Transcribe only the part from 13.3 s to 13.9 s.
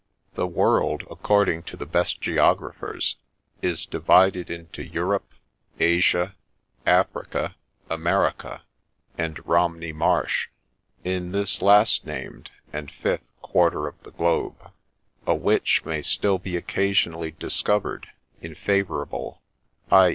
quarter